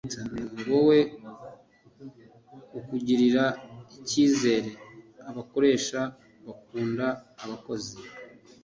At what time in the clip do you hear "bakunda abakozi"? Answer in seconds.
6.45-7.97